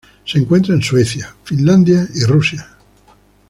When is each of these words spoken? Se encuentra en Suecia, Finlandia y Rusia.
Se 0.25 0.39
encuentra 0.39 0.73
en 0.73 0.81
Suecia, 0.81 1.31
Finlandia 1.43 2.07
y 2.15 2.23
Rusia. 2.25 2.67